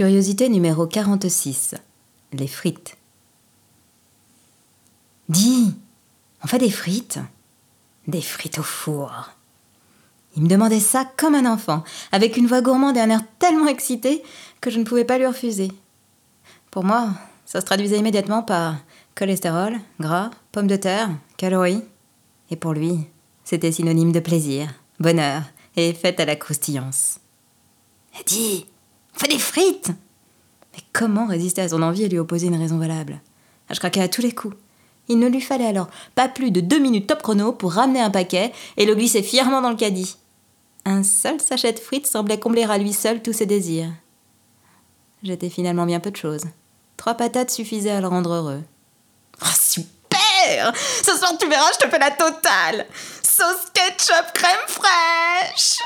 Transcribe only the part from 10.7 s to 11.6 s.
ça comme un